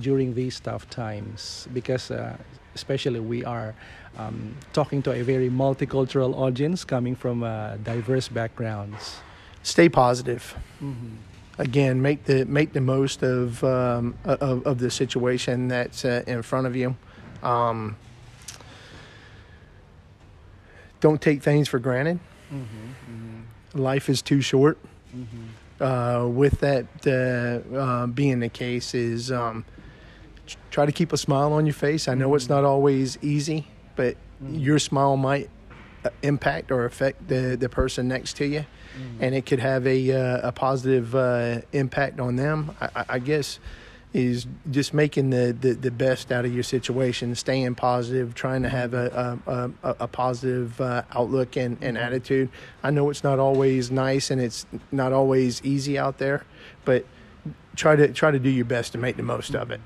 during 0.00 0.34
these 0.34 0.60
tough 0.60 0.88
times 0.90 1.68
because 1.72 2.10
uh, 2.10 2.36
especially 2.74 3.20
we 3.20 3.44
are 3.44 3.74
um, 4.18 4.54
talking 4.72 5.02
to 5.02 5.12
a 5.12 5.22
very 5.22 5.50
multicultural 5.50 6.34
audience 6.34 6.84
coming 6.84 7.14
from 7.14 7.42
uh, 7.42 7.76
diverse 7.78 8.28
backgrounds. 8.28 9.20
Stay 9.62 9.88
positive. 9.88 10.56
Mm-hmm. 10.82 11.16
Again, 11.58 12.02
make 12.02 12.24
the 12.24 12.44
make 12.46 12.72
the 12.72 12.80
most 12.80 13.22
of 13.22 13.62
um, 13.62 14.16
of, 14.24 14.66
of, 14.66 14.78
the 14.78 14.90
situation 14.90 15.68
that's 15.68 16.04
uh, 16.04 16.24
in 16.26 16.42
front 16.42 16.66
of 16.66 16.74
you. 16.74 16.96
Um, 17.44 17.96
don't 21.00 21.22
take 21.22 21.42
things 21.42 21.68
for 21.68 21.78
granted. 21.78 22.18
Mm-hmm, 22.52 22.62
mm-hmm. 23.12 23.33
Life 23.74 24.08
is 24.08 24.22
too 24.22 24.40
short. 24.40 24.78
Mm-hmm. 25.14 25.82
Uh, 25.82 26.28
with 26.28 26.60
that 26.60 26.86
uh, 27.06 27.76
uh, 27.76 28.06
being 28.06 28.40
the 28.40 28.48
case, 28.48 28.94
is 28.94 29.32
um, 29.32 29.64
try 30.70 30.86
to 30.86 30.92
keep 30.92 31.12
a 31.12 31.16
smile 31.16 31.52
on 31.52 31.66
your 31.66 31.74
face. 31.74 32.08
I 32.08 32.14
know 32.14 32.34
it's 32.34 32.48
not 32.48 32.64
always 32.64 33.18
easy, 33.22 33.66
but 33.96 34.14
mm-hmm. 34.42 34.56
your 34.56 34.78
smile 34.78 35.16
might 35.16 35.50
uh, 36.04 36.10
impact 36.22 36.70
or 36.70 36.84
affect 36.84 37.28
the, 37.28 37.56
the 37.58 37.68
person 37.68 38.08
next 38.08 38.36
to 38.36 38.46
you, 38.46 38.60
mm-hmm. 38.60 39.22
and 39.22 39.34
it 39.34 39.46
could 39.46 39.58
have 39.58 39.86
a 39.86 40.12
uh, 40.12 40.48
a 40.48 40.52
positive 40.52 41.14
uh, 41.14 41.60
impact 41.72 42.20
on 42.20 42.36
them. 42.36 42.74
I, 42.80 43.04
I, 43.08 43.18
guess 43.18 43.58
is 44.14 44.46
just 44.70 44.94
making 44.94 45.30
the, 45.30 45.54
the, 45.60 45.72
the, 45.72 45.90
best 45.90 46.30
out 46.30 46.44
of 46.44 46.54
your 46.54 46.62
situation, 46.62 47.34
staying 47.34 47.74
positive, 47.74 48.32
trying 48.32 48.62
to 48.62 48.68
have 48.68 48.94
a 48.94 49.40
a, 49.46 49.70
a, 49.82 49.96
a 50.00 50.08
positive 50.08 50.80
uh, 50.80 51.02
outlook 51.10 51.56
and, 51.56 51.76
and 51.82 51.96
mm-hmm. 51.96 52.06
attitude. 52.06 52.48
I 52.84 52.90
know 52.90 53.10
it's 53.10 53.24
not 53.24 53.40
always 53.40 53.90
nice 53.90 54.30
and 54.30 54.40
it's 54.40 54.66
not 54.92 55.12
always 55.12 55.60
easy 55.64 55.98
out 55.98 56.18
there, 56.18 56.44
but 56.84 57.04
try 57.74 57.96
to 57.96 58.08
try 58.12 58.30
to 58.30 58.38
do 58.38 58.48
your 58.48 58.64
best 58.64 58.92
to 58.92 58.98
make 58.98 59.16
the 59.16 59.24
most 59.24 59.56
of 59.56 59.72
it. 59.72 59.80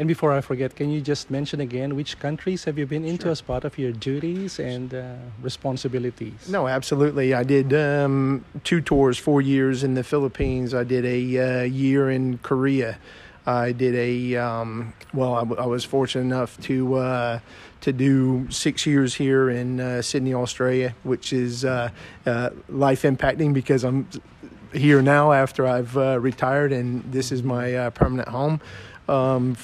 And 0.00 0.08
before 0.08 0.32
I 0.32 0.40
forget, 0.40 0.76
can 0.76 0.90
you 0.90 1.02
just 1.02 1.30
mention 1.30 1.60
again 1.60 1.94
which 1.94 2.18
countries 2.18 2.64
have 2.64 2.78
you 2.78 2.86
been 2.86 3.04
into 3.04 3.24
sure. 3.24 3.32
as 3.32 3.42
part 3.42 3.64
of 3.64 3.76
your 3.76 3.92
duties 3.92 4.58
and 4.58 4.94
uh, 4.94 5.16
responsibilities? 5.42 6.48
No, 6.48 6.68
absolutely. 6.68 7.34
I 7.34 7.42
did 7.42 7.74
um, 7.74 8.42
two 8.64 8.80
tours, 8.80 9.18
four 9.18 9.42
years 9.42 9.84
in 9.84 9.92
the 9.92 10.02
Philippines. 10.02 10.72
I 10.72 10.84
did 10.84 11.04
a 11.04 11.20
uh, 11.38 11.62
year 11.64 12.10
in 12.10 12.38
Korea. 12.38 12.96
I 13.44 13.72
did 13.72 13.94
a 13.94 14.36
um, 14.36 14.94
well. 15.12 15.34
I, 15.34 15.40
w- 15.40 15.60
I 15.60 15.66
was 15.66 15.84
fortunate 15.84 16.22
enough 16.22 16.58
to 16.62 16.94
uh, 16.94 17.40
to 17.82 17.92
do 17.92 18.46
six 18.50 18.86
years 18.86 19.14
here 19.14 19.50
in 19.50 19.80
uh, 19.80 20.00
Sydney, 20.00 20.32
Australia, 20.32 20.94
which 21.02 21.34
is 21.34 21.66
uh, 21.66 21.90
uh, 22.24 22.48
life 22.70 23.02
impacting 23.02 23.52
because 23.52 23.84
I'm 23.84 24.08
here 24.72 25.02
now 25.02 25.32
after 25.32 25.66
I've 25.66 25.94
retired 25.94 26.72
and 26.72 27.04
this 27.12 27.32
is 27.32 27.42
my 27.42 27.90
permanent 27.90 28.30
home. 28.30 28.62
Um, 29.10 29.56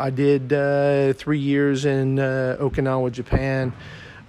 I 0.00 0.08
did 0.08 0.50
uh, 0.50 1.12
three 1.12 1.38
years 1.38 1.84
in 1.84 2.18
uh, 2.18 2.56
Okinawa, 2.58 3.12
Japan, 3.12 3.74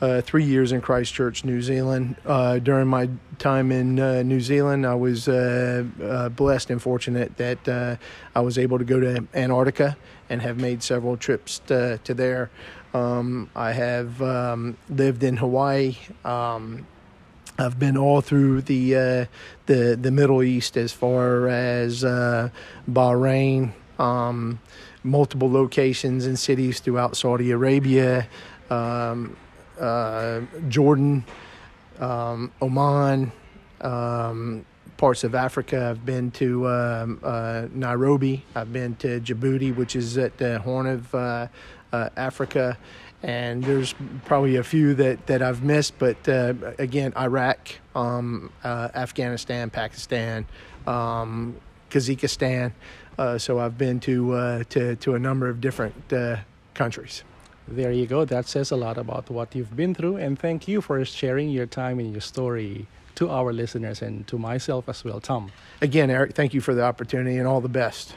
uh, 0.02 0.20
three 0.20 0.44
years 0.44 0.74
in 0.74 0.82
Christchurch, 0.82 1.46
New 1.46 1.62
Zealand. 1.62 2.18
Uh, 2.26 2.60
during 2.60 2.90
my 2.90 3.10
time 3.40 3.72
in 3.72 3.98
uh, 3.98 4.22
New 4.24 4.42
Zealand, 4.42 4.86
I 4.86 4.96
was 4.96 5.30
uh, 5.30 6.30
blessed 6.36 6.72
and 6.72 6.82
fortunate 6.82 7.38
that 7.38 8.00
I 8.36 8.42
was 8.42 8.58
able 8.58 8.80
to 8.80 8.84
go 8.84 9.00
to 9.00 9.26
Antarctica 9.34 9.96
and 10.30 10.42
have 10.42 10.60
made 10.60 10.84
several 10.84 11.16
trips 11.16 11.60
to, 11.68 12.00
to 12.04 12.14
there. 12.14 12.52
Um, 12.94 13.50
I 13.56 13.72
have 13.72 14.22
um, 14.22 14.76
lived 14.90 15.24
in 15.24 15.38
Hawaii. 15.38 15.96
Um, 16.26 16.86
I've 17.58 17.80
been 17.80 17.96
all 17.96 18.20
through 18.20 18.64
the 18.64 19.28
the 19.68 19.98
the 20.02 20.12
Middle 20.12 20.44
East 20.44 20.76
as 20.76 20.92
far 20.92 21.48
as 21.48 22.04
Bahrain, 22.04 23.72
um, 24.00 24.60
multiple 25.04 25.52
locations 25.52 26.28
in 26.28 26.38
cities 26.38 26.80
throughout 26.80 27.18
Saudi 27.18 27.52
Arabia, 27.52 28.28
um, 28.70 29.36
uh, 29.80 30.42
Jordan, 30.70 31.26
um, 32.00 32.52
Oman, 32.62 33.32
um, 33.82 34.66
parts 34.98 35.24
of 35.24 35.34
Africa. 35.34 35.90
I've 35.90 36.06
been 36.06 36.30
to 36.32 36.68
um, 36.68 37.20
uh, 37.24 37.68
Nairobi. 37.74 38.46
I've 38.56 38.72
been 38.72 38.96
to 38.98 39.20
Djibouti, 39.20 39.76
which 39.76 39.96
is 39.96 40.18
at 40.18 40.38
the 40.38 40.60
Horn 40.60 40.86
of 40.86 41.16
uh, 41.16 41.48
uh, 41.92 42.10
Africa. 42.16 42.78
And 43.24 43.64
there's 43.64 43.94
probably 44.26 44.56
a 44.56 44.64
few 44.64 44.96
that, 44.96 45.28
that 45.28 45.44
I've 45.44 45.64
missed, 45.64 46.00
but 46.00 46.28
uh, 46.28 46.54
again, 46.80 47.14
Iraq, 47.16 47.70
um, 47.96 48.52
Afghanistan, 48.64 49.70
Pakistan, 49.70 50.48
um, 50.88 51.56
Kazakhstan. 51.92 52.72
Uh, 53.18 53.38
so 53.38 53.60
I've 53.60 53.78
been 53.78 54.00
to, 54.02 54.34
uh, 54.34 54.64
to, 54.70 54.96
to 54.96 55.16
a 55.16 55.20
number 55.20 55.48
of 55.50 55.62
different 55.62 56.12
uh, 56.12 56.38
countries. 56.74 57.24
There 57.68 57.92
you 57.92 58.06
go. 58.06 58.26
That 58.26 58.48
says 58.48 58.72
a 58.72 58.76
lot 58.76 58.98
about 58.98 59.30
what 59.30 59.56
you've 59.56 59.76
been 59.76 59.94
through. 59.94 60.18
And 60.18 60.38
thank 60.38 60.68
you 60.68 60.82
for 60.82 61.04
sharing 61.06 61.50
your 61.50 61.66
time 61.66 62.00
and 62.00 62.12
your 62.12 62.22
story 62.22 62.88
to 63.16 63.30
our 63.30 63.54
listeners 63.54 64.02
and 64.02 64.26
to 64.28 64.38
myself 64.38 64.90
as 64.90 65.04
well, 65.04 65.20
Tom. 65.20 65.52
Again, 65.82 66.10
Eric, 66.10 66.34
thank 66.34 66.54
you 66.54 66.62
for 66.62 66.74
the 66.74 66.84
opportunity 66.84 67.38
and 67.38 67.48
all 67.48 67.62
the 67.62 67.70
best. 67.70 68.16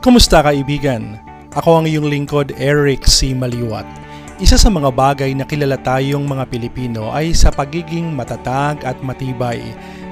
Kumusta 0.00 0.42
kaibigan? 0.42 1.27
Ako 1.56 1.80
ang 1.80 1.86
iyong 1.88 2.12
lingkod, 2.12 2.52
Eric 2.60 3.08
C. 3.08 3.32
Maliwat. 3.32 3.88
Isa 4.36 4.60
sa 4.60 4.68
mga 4.68 4.92
bagay 4.92 5.32
na 5.32 5.48
kilala 5.48 5.80
tayong 5.80 6.28
mga 6.28 6.44
Pilipino 6.46 7.10
ay 7.10 7.32
sa 7.32 7.48
pagiging 7.48 8.12
matatag 8.12 8.84
at 8.84 9.00
matibay. 9.00 9.58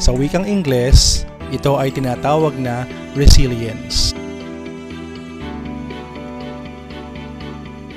Sa 0.00 0.16
wikang 0.16 0.48
Ingles, 0.48 1.28
ito 1.54 1.76
ay 1.76 1.92
tinatawag 1.92 2.56
na 2.58 2.88
resilience. 3.14 4.16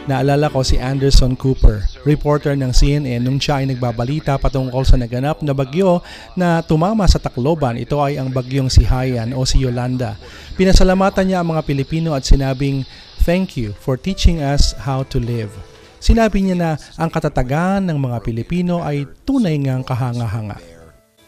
Naalala 0.06 0.52
ko 0.54 0.62
si 0.62 0.78
Anderson 0.78 1.34
Cooper, 1.34 1.89
reporter 2.08 2.56
ng 2.56 2.72
CNN 2.72 3.24
nung 3.24 3.40
siya 3.40 3.64
ay 3.64 3.72
nagbabalita 3.72 4.40
patungkol 4.40 4.84
sa 4.88 4.96
naganap 4.96 5.44
na 5.44 5.52
bagyo 5.52 6.00
na 6.36 6.64
tumama 6.64 7.08
sa 7.08 7.20
Tacloban. 7.20 7.80
Ito 7.80 8.00
ay 8.00 8.20
ang 8.20 8.32
bagyong 8.32 8.72
si 8.72 8.88
Haiyan 8.88 9.36
o 9.36 9.44
si 9.44 9.64
Yolanda. 9.64 10.16
Pinasalamatan 10.56 11.32
niya 11.32 11.44
ang 11.44 11.52
mga 11.56 11.66
Pilipino 11.68 12.16
at 12.16 12.24
sinabing, 12.24 12.88
Thank 13.28 13.60
you 13.60 13.76
for 13.76 14.00
teaching 14.00 14.40
us 14.40 14.72
how 14.80 15.04
to 15.12 15.20
live. 15.20 15.52
Sinabi 16.00 16.40
niya 16.40 16.56
na 16.56 16.72
ang 16.96 17.12
katatagan 17.12 17.84
ng 17.84 18.00
mga 18.00 18.24
Pilipino 18.24 18.80
ay 18.80 19.04
tunay 19.28 19.60
ngang 19.60 19.84
kahanga-hanga. 19.84 20.56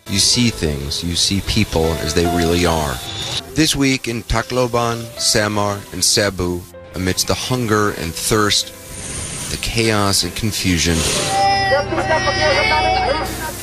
You 0.07 0.19
see 0.19 0.49
things, 0.49 1.03
you 1.03 1.15
see 1.19 1.43
people 1.45 1.87
as 2.03 2.15
they 2.15 2.25
really 2.35 2.65
are. 2.65 2.95
This 3.53 3.75
week 3.75 4.07
in 4.07 4.23
Tacloban, 4.23 5.03
Samar, 5.19 5.79
and 5.91 6.03
Cebu, 6.03 6.63
amidst 6.95 7.27
the 7.27 7.35
hunger 7.35 7.91
and 7.99 8.11
thirst, 8.15 8.71
the 9.51 9.57
chaos 9.57 10.23
and 10.23 10.33
confusion. 10.33 10.95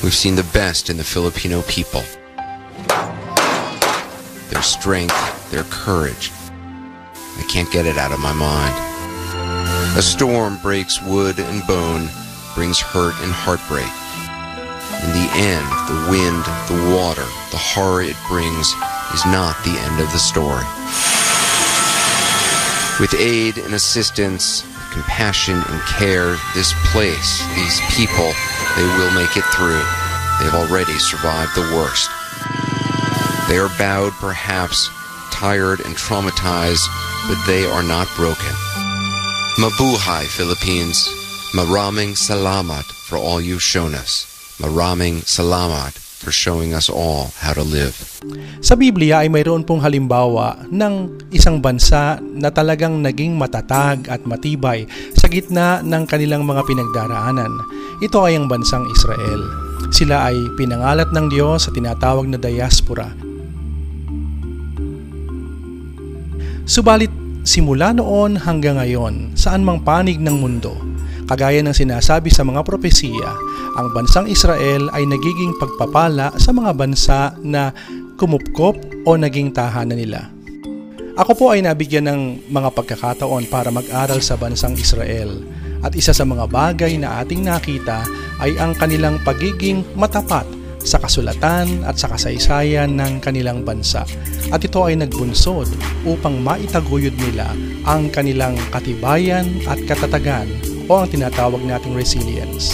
We've 0.03 0.13
seen 0.13 0.35
the 0.35 0.47
best 0.53 0.89
in 0.89 0.97
the 0.97 1.03
Filipino 1.03 1.63
people. 1.63 2.03
Their 4.49 4.61
strength, 4.61 5.49
their 5.49 5.63
courage. 5.63 6.31
I 7.37 7.43
can't 7.49 7.71
get 7.71 7.87
it 7.87 7.97
out 7.97 8.11
of 8.11 8.19
my 8.19 8.33
mind. 8.33 8.75
A 9.97 10.01
storm 10.01 10.59
breaks 10.61 11.01
wood 11.01 11.39
and 11.39 11.65
bone, 11.65 12.07
brings 12.53 12.79
hurt 12.79 13.15
and 13.23 13.31
heartbreak. 13.31 13.89
In 15.01 15.11
the 15.17 15.29
end, 15.41 15.65
the 15.89 16.11
wind, 16.11 16.45
the 16.69 16.95
water, 16.95 17.25
the 17.49 17.57
horror 17.57 18.03
it 18.03 18.17
brings 18.27 18.67
is 19.13 19.25
not 19.25 19.57
the 19.63 19.73
end 19.73 19.99
of 19.99 20.11
the 20.11 20.19
story. 20.19 20.65
With 22.99 23.19
aid 23.19 23.57
and 23.57 23.73
assistance, 23.73 24.63
compassion 24.91 25.55
and 25.55 25.81
care, 25.85 26.35
this 26.55 26.73
place, 26.91 27.45
these 27.55 27.79
people, 27.95 28.31
they 28.75 28.87
will 28.97 29.11
make 29.11 29.35
it 29.37 29.45
through. 29.55 29.83
They've 30.39 30.55
already 30.55 30.97
survived 30.99 31.55
the 31.55 31.69
worst. 31.75 32.09
They 33.49 33.57
are 33.57 33.69
bowed, 33.77 34.13
perhaps, 34.19 34.89
tired 35.31 35.79
and 35.81 35.95
traumatized, 35.95 36.85
but 37.27 37.43
they 37.45 37.65
are 37.65 37.83
not 37.83 38.07
broken. 38.15 38.53
Mabuhay, 39.57 40.25
Philippines. 40.25 41.07
Maraming 41.53 42.15
salamat 42.15 42.85
for 42.85 43.17
all 43.17 43.41
you've 43.41 43.63
shown 43.63 43.95
us. 43.95 44.25
Maraming 44.61 45.25
salamat 45.25 46.08
for 46.19 46.35
showing 46.35 46.75
us 46.75 46.91
all 46.91 47.31
how 47.39 47.55
to 47.55 47.63
live. 47.63 47.95
Sa 48.59 48.75
Biblia 48.75 49.23
ay 49.23 49.31
mayroon 49.31 49.63
pong 49.63 49.79
halimbawa 49.79 50.67
ng 50.67 51.23
isang 51.31 51.63
bansa 51.63 52.19
na 52.19 52.51
talagang 52.51 52.99
naging 52.99 53.39
matatag 53.39 54.11
at 54.11 54.27
matibay 54.27 54.83
sa 55.15 55.31
gitna 55.31 55.79
ng 55.79 56.03
kanilang 56.03 56.43
mga 56.43 56.67
pinagdaraanan. 56.67 57.49
Ito 58.03 58.27
ay 58.27 58.35
ang 58.35 58.51
bansang 58.51 58.83
Israel. 58.91 59.47
Sila 59.95 60.27
ay 60.27 60.35
pinangalat 60.59 61.15
ng 61.15 61.31
Diyos 61.31 61.65
sa 61.65 61.71
tinatawag 61.71 62.27
na 62.27 62.35
diaspora. 62.35 63.07
Subalit 66.67 67.09
simula 67.47 67.95
noon 67.95 68.37
hanggang 68.37 68.77
ngayon, 68.77 69.33
saan 69.33 69.65
mang 69.65 69.81
panig 69.81 70.21
ng 70.21 70.37
mundo, 70.37 70.75
kagaya 71.29 71.61
ng 71.61 71.77
sinasabi 71.77 72.33
sa 72.33 72.41
mga 72.41 72.65
propesiya, 72.65 73.29
ang 73.77 73.93
bansang 73.93 74.25
Israel 74.25 74.89
ay 74.97 75.05
nagiging 75.05 75.53
pagpapala 75.61 76.33
sa 76.41 76.49
mga 76.49 76.73
bansa 76.73 77.37
na 77.45 77.69
kumupkop 78.17 79.05
o 79.05 79.13
naging 79.13 79.53
tahanan 79.53 80.01
nila. 80.01 80.33
Ako 81.21 81.37
po 81.37 81.45
ay 81.53 81.61
nabigyan 81.61 82.09
ng 82.09 82.21
mga 82.49 82.73
pagkakataon 82.73 83.45
para 83.51 83.69
mag-aral 83.69 84.23
sa 84.25 84.41
bansang 84.41 84.73
Israel 84.73 85.37
at 85.85 85.93
isa 85.93 86.15
sa 86.15 86.25
mga 86.25 86.49
bagay 86.49 86.97
na 86.97 87.21
ating 87.21 87.45
nakita 87.45 88.07
ay 88.41 88.57
ang 88.57 88.73
kanilang 88.73 89.21
pagiging 89.21 89.85
matapat 89.93 90.47
sa 90.79 90.95
kasulatan 90.95 91.83
at 91.83 91.99
sa 91.99 92.07
kasaysayan 92.09 92.95
ng 92.95 93.19
kanilang 93.19 93.67
bansa. 93.67 94.07
At 94.49 94.63
ito 94.63 94.79
ay 94.81 94.95
nagbunsod 94.95 95.67
upang 96.07 96.39
maitaguyod 96.39 97.13
nila 97.19 97.51
ang 97.83 98.07
kanilang 98.09 98.55
katibayan 98.71 99.45
at 99.67 99.77
katatagan 99.83 100.47
o 100.89 101.05
ang 101.05 101.07
tinatawag 101.07 101.61
nating 101.61 101.93
resilience. 101.93 102.73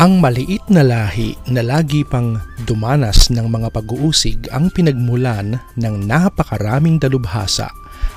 Ang 0.00 0.24
maliit 0.24 0.64
na 0.72 0.80
lahi 0.80 1.36
na 1.52 1.60
lagi 1.60 2.00
pang 2.00 2.40
dumanas 2.64 3.28
ng 3.28 3.44
mga 3.44 3.68
pag-uusig 3.76 4.48
ang 4.48 4.72
pinagmulan 4.72 5.60
ng 5.76 5.94
napakaraming 6.08 6.96
dalubhasa 6.96 7.68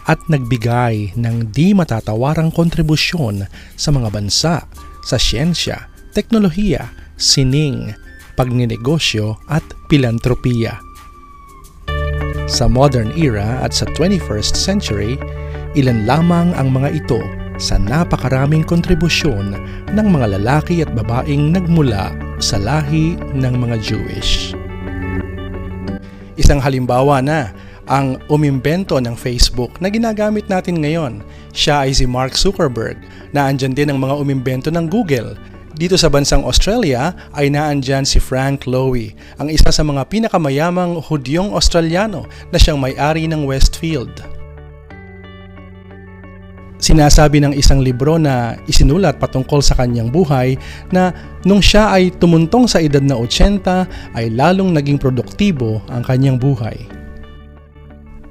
at 0.08 0.22
nagbigay 0.32 1.12
ng 1.20 1.52
di 1.52 1.76
matatawarang 1.76 2.54
kontribusyon 2.54 3.44
sa 3.76 3.90
mga 3.92 4.08
bansa, 4.08 4.64
sa 5.04 5.18
siyensya, 5.20 5.92
teknolohiya, 6.16 6.90
sining, 7.20 7.92
pagninegosyo 8.40 9.36
at 9.52 9.66
pilantropiya. 9.92 10.80
Sa 12.46 12.70
modern 12.70 13.12
era 13.20 13.62
at 13.66 13.74
sa 13.74 13.90
21st 13.98 14.54
century, 14.56 15.20
ilan 15.76 16.08
lamang 16.08 16.56
ang 16.56 16.72
mga 16.72 17.04
ito 17.04 17.45
sa 17.62 17.80
napakaraming 17.80 18.64
kontribusyon 18.64 19.56
ng 19.92 20.08
mga 20.08 20.40
lalaki 20.40 20.84
at 20.84 20.92
babaeng 20.92 21.56
nagmula 21.56 22.12
sa 22.40 22.60
lahi 22.60 23.16
ng 23.36 23.54
mga 23.56 23.76
Jewish. 23.80 24.52
Isang 26.36 26.60
halimbawa 26.60 27.24
na 27.24 27.56
ang 27.86 28.18
umimbento 28.28 28.98
ng 28.98 29.14
Facebook 29.14 29.78
na 29.78 29.88
ginagamit 29.94 30.50
natin 30.50 30.82
ngayon. 30.82 31.22
Siya 31.54 31.86
ay 31.86 31.94
si 31.94 32.10
Mark 32.10 32.34
Zuckerberg 32.34 32.98
na 33.32 33.48
andyan 33.48 33.78
din 33.78 33.94
ang 33.94 34.02
mga 34.02 34.16
umimbento 34.20 34.68
ng 34.74 34.90
Google 34.90 35.38
dito 35.76 36.00
sa 36.00 36.08
bansang 36.08 36.48
Australia 36.48 37.12
ay 37.36 37.52
naandyan 37.52 38.08
si 38.08 38.16
Frank 38.16 38.64
Lowy, 38.64 39.12
ang 39.36 39.52
isa 39.52 39.76
sa 39.76 39.84
mga 39.84 40.08
pinakamayamang 40.08 41.04
Hudyong 41.04 41.52
Australiano 41.52 42.32
na 42.48 42.56
siyang 42.56 42.80
may-ari 42.80 43.28
ng 43.28 43.44
Westfield. 43.44 44.35
Sinasabi 46.76 47.40
ng 47.40 47.54
isang 47.56 47.80
libro 47.80 48.20
na 48.20 48.60
isinulat 48.68 49.16
patungkol 49.18 49.64
sa 49.64 49.80
kanyang 49.80 50.12
buhay 50.12 50.60
na 50.92 51.16
nung 51.48 51.64
siya 51.64 51.96
ay 51.96 52.12
tumuntong 52.12 52.68
sa 52.68 52.84
edad 52.84 53.02
na 53.02 53.16
80 53.16 53.64
ay 54.14 54.32
lalong 54.36 54.76
naging 54.76 55.00
produktibo 55.00 55.80
ang 55.88 56.04
kanyang 56.04 56.36
buhay. 56.36 56.76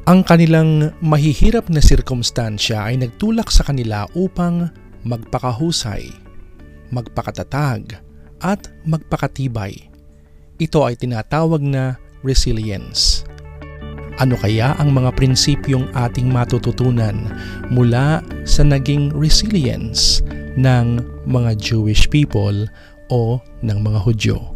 Ang 0.04 0.20
kanilang 0.20 0.92
mahihirap 1.00 1.72
na 1.72 1.80
sirkumstansya 1.80 2.92
ay 2.92 3.00
nagtulak 3.00 3.48
sa 3.48 3.64
kanila 3.64 4.04
upang 4.12 4.68
magpakahusay 5.08 6.24
magpakatatag, 6.94 7.98
at 8.38 8.70
magpakatibay. 8.86 9.90
Ito 10.62 10.86
ay 10.86 10.94
tinatawag 10.94 11.64
na 11.64 11.98
resilience. 12.22 13.26
Ano 14.22 14.38
kaya 14.38 14.78
ang 14.78 14.94
mga 14.94 15.10
prinsipyong 15.18 15.90
ating 15.90 16.30
matututunan 16.30 17.34
mula 17.66 18.22
sa 18.46 18.62
naging 18.62 19.10
resilience 19.10 20.22
ng 20.54 21.02
mga 21.26 21.58
Jewish 21.58 22.06
people 22.06 22.70
o 23.10 23.42
ng 23.66 23.78
mga 23.82 23.98
Hudyo? 23.98 24.53